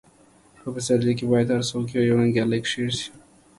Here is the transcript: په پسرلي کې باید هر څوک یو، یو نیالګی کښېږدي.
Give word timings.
په 0.61 0.67
پسرلي 0.75 1.13
کې 1.17 1.25
باید 1.31 1.47
هر 1.55 1.63
څوک 1.69 1.85
یو، 1.93 2.03
یو 2.09 2.17
نیالګی 2.27 2.59
کښېږدي. 2.65 3.05